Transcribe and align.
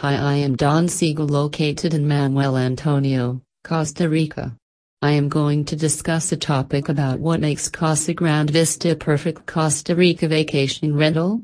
Hi, 0.00 0.14
I 0.14 0.34
am 0.34 0.56
Don 0.56 0.88
Siegel, 0.88 1.26
located 1.26 1.94
in 1.94 2.06
Manuel 2.06 2.58
Antonio, 2.58 3.40
Costa 3.64 4.10
Rica. 4.10 4.54
I 5.00 5.12
am 5.12 5.30
going 5.30 5.64
to 5.64 5.74
discuss 5.74 6.30
a 6.30 6.36
topic 6.36 6.90
about 6.90 7.18
what 7.18 7.40
makes 7.40 7.70
Casa 7.70 8.12
Grande 8.12 8.50
Vista 8.50 8.90
a 8.90 8.94
perfect 8.94 9.46
Costa 9.46 9.94
Rica 9.96 10.28
vacation 10.28 10.94
rental. 10.94 11.40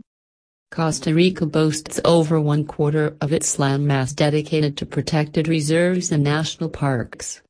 Costa 0.71 1.15
Rica 1.15 1.47
boasts 1.47 1.99
over 2.05 2.39
one 2.39 2.67
quarter 2.67 3.17
of 3.23 3.33
its 3.33 3.57
landmass 3.57 4.15
dedicated 4.15 4.77
to 4.77 4.85
protected 4.85 5.49
reserves 5.49 6.13
and 6.13 6.23
national 6.23 6.69
parks. 6.69 7.41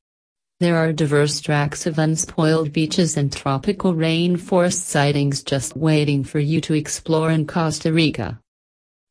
There 0.60 0.76
are 0.76 0.92
diverse 0.92 1.40
tracts 1.40 1.84
of 1.84 1.98
unspoiled 1.98 2.72
beaches 2.72 3.16
and 3.16 3.32
tropical 3.32 3.92
rainforest 3.92 4.84
sightings 4.84 5.42
just 5.42 5.76
waiting 5.76 6.22
for 6.22 6.38
you 6.38 6.60
to 6.60 6.74
explore 6.74 7.32
in 7.32 7.48
Costa 7.48 7.92
Rica. 7.92 8.38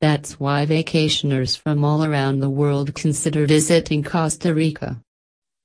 That's 0.01 0.39
why 0.39 0.65
vacationers 0.65 1.55
from 1.55 1.85
all 1.85 2.03
around 2.03 2.39
the 2.39 2.49
world 2.49 2.95
consider 2.95 3.45
visiting 3.45 4.03
Costa 4.03 4.51
Rica. 4.51 4.99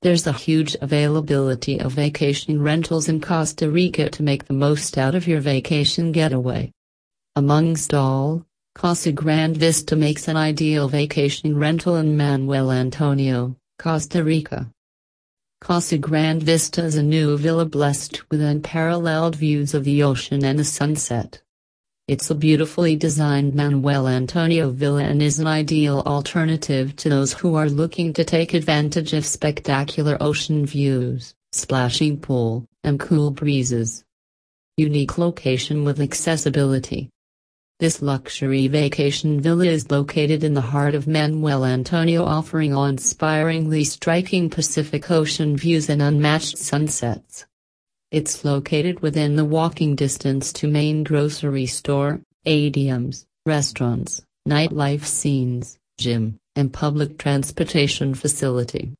There's 0.03 0.27
a 0.27 0.31
huge 0.31 0.75
availability 0.79 1.79
of 1.79 1.93
vacation 1.93 2.61
rentals 2.61 3.09
in 3.09 3.19
Costa 3.19 3.67
Rica 3.67 4.11
to 4.11 4.21
make 4.21 4.45
the 4.45 4.53
most 4.53 4.95
out 4.95 5.15
of 5.15 5.27
your 5.27 5.39
vacation 5.39 6.11
getaway. 6.11 6.71
Amongst 7.35 7.95
all, 7.95 8.45
Casa 8.75 9.11
Grande 9.11 9.57
Vista 9.57 9.95
makes 9.95 10.27
an 10.27 10.37
ideal 10.37 10.87
vacation 10.87 11.57
rental 11.57 11.95
in 11.95 12.15
Manuel 12.15 12.71
Antonio, 12.71 13.55
Costa 13.79 14.23
Rica. 14.23 14.69
Casa 15.61 15.97
Grande 15.97 16.43
Vista 16.43 16.83
is 16.83 16.95
a 16.95 17.01
new 17.01 17.35
villa 17.39 17.65
blessed 17.65 18.29
with 18.29 18.39
unparalleled 18.39 19.35
views 19.35 19.73
of 19.73 19.83
the 19.83 20.03
ocean 20.03 20.45
and 20.45 20.59
the 20.59 20.63
sunset. 20.63 21.41
It's 22.07 22.29
a 22.29 22.35
beautifully 22.35 22.95
designed 22.95 23.53
Manuel 23.53 24.07
Antonio 24.07 24.69
villa 24.69 25.03
and 25.03 25.21
is 25.21 25.39
an 25.39 25.47
ideal 25.47 26.03
alternative 26.05 26.95
to 26.95 27.09
those 27.09 27.33
who 27.33 27.55
are 27.55 27.67
looking 27.67 28.13
to 28.13 28.23
take 28.23 28.53
advantage 28.53 29.11
of 29.11 29.25
spectacular 29.25 30.15
ocean 30.21 30.65
views, 30.65 31.35
splashing 31.51 32.21
pool, 32.21 32.65
and 32.81 32.97
cool 32.97 33.31
breezes. 33.31 34.05
Unique 34.77 35.17
location 35.17 35.83
with 35.83 35.99
accessibility. 35.99 37.09
This 37.81 38.01
luxury 38.01 38.69
vacation 38.69 39.41
villa 39.41 39.65
is 39.65 39.91
located 39.91 40.45
in 40.45 40.53
the 40.53 40.61
heart 40.61 40.95
of 40.95 41.07
Manuel 41.07 41.65
Antonio 41.65 42.23
offering 42.23 42.73
awe-inspiringly 42.73 43.83
striking 43.83 44.49
Pacific 44.49 45.11
Ocean 45.11 45.57
views 45.57 45.89
and 45.89 46.01
unmatched 46.01 46.57
sunsets. 46.57 47.45
It's 48.09 48.45
located 48.45 49.01
within 49.01 49.35
the 49.35 49.43
walking 49.43 49.93
distance 49.93 50.53
to 50.53 50.67
main 50.69 51.03
grocery 51.03 51.65
store, 51.65 52.21
ATMs, 52.45 53.25
restaurants, 53.45 54.21
nightlife 54.47 55.03
scenes, 55.03 55.77
gym, 55.97 56.37
and 56.55 56.71
public 56.71 57.17
transportation 57.17 58.13
facility. 58.13 58.93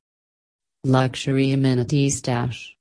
Luxury 0.83 1.51
amenities 1.51 2.21
dash. 2.21 2.75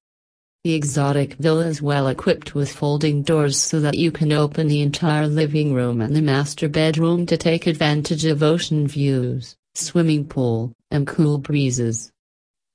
The 0.65 0.75
exotic 0.75 1.35
villa 1.35 1.67
is 1.67 1.81
well 1.81 2.09
equipped 2.09 2.57
with 2.57 2.73
folding 2.73 3.23
doors 3.23 3.57
so 3.57 3.79
that 3.79 3.97
you 3.97 4.11
can 4.11 4.33
open 4.33 4.67
the 4.67 4.81
entire 4.81 5.29
living 5.29 5.75
room 5.75 6.01
and 6.01 6.17
the 6.17 6.23
master 6.23 6.69
bedroom 6.69 7.25
to 7.27 7.37
take 7.37 7.69
advantage 7.69 8.25
of 8.25 8.43
ocean 8.43 8.89
views, 8.89 9.55
swimming 9.77 10.25
pool, 10.25 10.73
and 10.91 11.07
cool 11.07 11.39
breezes. 11.39 12.11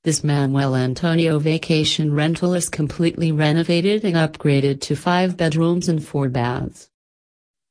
This 0.04 0.24
Manuel 0.24 0.74
Antonio 0.74 1.38
vacation 1.38 2.12
rental 2.12 2.54
is 2.54 2.68
completely 2.68 3.30
renovated 3.30 4.04
and 4.04 4.16
upgraded 4.16 4.80
to 4.80 4.96
five 4.96 5.36
bedrooms 5.36 5.88
and 5.88 6.04
four 6.04 6.28
baths. 6.28 6.90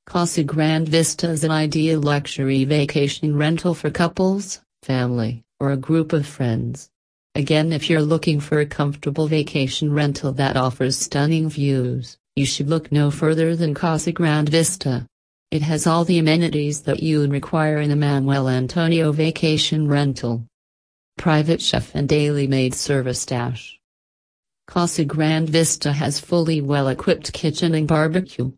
Casa 0.06 0.42
Grande 0.42 0.88
Vista 0.88 1.30
is 1.30 1.44
an 1.44 1.52
ideal 1.52 2.00
luxury 2.00 2.64
vacation 2.64 3.36
rental 3.36 3.74
for 3.74 3.90
couples, 3.90 4.62
family, 4.82 5.44
or 5.60 5.72
a 5.72 5.78
group 5.78 6.14
of 6.14 6.26
friends. 6.26 6.90
Again, 7.36 7.74
if 7.74 7.90
you're 7.90 8.02
looking 8.02 8.40
for 8.40 8.62
a 8.62 8.66
comfortable 8.66 9.28
vacation 9.28 9.92
rental 9.92 10.32
that 10.32 10.56
offers 10.56 10.98
stunning 10.98 11.50
views, 11.50 12.18
you 12.38 12.46
should 12.46 12.70
look 12.70 12.94
no 12.94 13.12
further 13.12 13.58
than 13.58 13.74
Casa 13.74 14.14
Grande 14.14 14.48
Vista. 14.48 15.06
It 15.52 15.64
has 15.64 15.86
all 15.86 16.06
the 16.06 16.18
amenities 16.18 16.84
that 16.84 17.04
you 17.04 17.20
would 17.20 17.32
require 17.34 17.80
in 17.80 17.92
a 17.92 17.98
Manuel 17.98 18.48
Antonio 18.48 19.12
vacation 19.12 19.90
rental 19.90 20.48
private 21.18 21.62
chef 21.62 21.94
and 21.96 22.08
daily 22.10 22.48
maid 22.48 22.74
service 22.74 23.26
dash. 23.26 23.80
Casa 24.68 25.06
Grande 25.06 25.50
Vista 25.50 25.92
has 25.92 26.20
fully 26.20 26.62
well-equipped 26.62 27.34
kitchen 27.34 27.76
and 27.76 27.88
barbecue. 27.88 28.52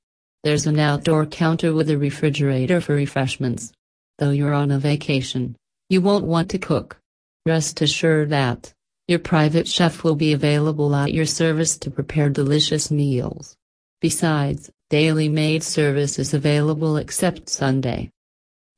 There's 0.44 0.68
an 0.68 0.80
outdoor 0.80 1.26
counter 1.26 1.74
with 1.74 1.90
a 1.90 1.98
refrigerator 1.98 2.82
for 2.82 2.94
refreshments. 2.96 3.72
Though 4.20 4.32
you're 4.32 4.54
on 4.54 4.72
a 4.72 4.80
vacation, 4.80 5.56
you 5.90 6.02
won't 6.02 6.26
want 6.26 6.50
to 6.52 6.60
cook. 6.60 6.98
Rest 7.46 7.82
assured 7.82 8.30
that 8.30 8.74
your 9.08 9.20
private 9.20 9.68
chef 9.68 10.04
will 10.04 10.16
be 10.16 10.32
available 10.32 10.96
at 10.96 11.14
your 11.14 11.26
service 11.26 11.78
to 11.80 11.92
prepare 11.92 12.30
delicious 12.30 12.90
meals. 12.90 13.56
Besides, 14.00 14.70
daily 14.90 15.28
maid 15.28 15.64
service 15.64 16.20
is 16.20 16.34
available 16.34 16.98
except 16.98 17.50
Sunday. 17.50 18.12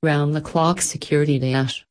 Round 0.02 0.36
the 0.36 0.42
clock 0.42 0.82
security 0.82 1.38
dash. 1.38 1.85